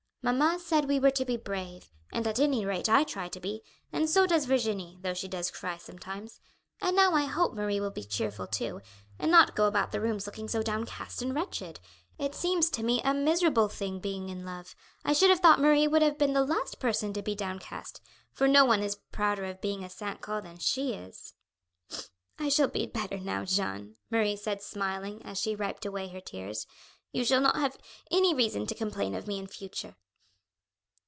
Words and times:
Mamma 0.23 0.59
said 0.59 0.85
we 0.87 0.99
were 0.99 1.09
to 1.09 1.25
be 1.25 1.35
brave; 1.35 1.89
and 2.13 2.27
at 2.27 2.37
anyrate 2.39 2.87
I 2.87 3.03
try 3.03 3.27
to 3.29 3.39
be, 3.39 3.63
and 3.91 4.07
so 4.07 4.27
does 4.27 4.45
Virginie, 4.45 4.99
though 5.01 5.15
she 5.15 5.27
does 5.27 5.49
cry 5.49 5.77
sometimes. 5.77 6.39
And 6.79 6.95
now 6.95 7.13
I 7.13 7.23
hope 7.25 7.55
Marie 7.55 7.79
will 7.79 7.89
be 7.89 8.03
cheerful 8.03 8.45
too, 8.45 8.81
and 9.17 9.31
not 9.31 9.55
go 9.55 9.65
about 9.65 9.91
the 9.91 9.99
rooms 9.99 10.27
looking 10.27 10.47
so 10.47 10.61
downcast 10.61 11.23
and 11.23 11.33
wretched. 11.33 11.79
It 12.19 12.35
seems 12.35 12.69
to 12.69 12.83
me 12.83 13.01
a 13.03 13.15
miserable 13.15 13.67
thing 13.67 13.99
being 13.99 14.29
in 14.29 14.45
love. 14.45 14.75
I 15.03 15.13
should 15.13 15.31
have 15.31 15.39
thought 15.39 15.59
Marie 15.59 15.87
would 15.87 16.03
have 16.03 16.19
been 16.19 16.33
the 16.33 16.45
last 16.45 16.79
person 16.79 17.13
to 17.13 17.23
be 17.23 17.33
downcast, 17.33 17.99
for 18.31 18.47
no 18.47 18.63
one 18.63 18.83
is 18.83 18.99
prouder 19.11 19.45
of 19.45 19.59
being 19.59 19.83
a 19.83 19.89
St. 19.89 20.21
Caux 20.21 20.41
than 20.41 20.59
she 20.59 20.93
is." 20.93 21.33
"I 22.37 22.47
shall 22.49 22.67
be 22.67 22.85
better 22.85 23.17
now, 23.17 23.43
Jeanne," 23.43 23.95
Marie 24.11 24.35
said 24.35 24.61
smiling, 24.61 25.23
as 25.23 25.39
she 25.41 25.55
wiped 25.55 25.83
away 25.83 26.09
her 26.09 26.21
tears. 26.21 26.67
"You 27.11 27.25
shall 27.25 27.41
not 27.41 27.55
have 27.55 27.75
any 28.11 28.35
reason 28.35 28.67
to 28.67 28.75
complain 28.75 29.15
of 29.15 29.25
me 29.25 29.39
in 29.39 29.47
future. 29.47 29.95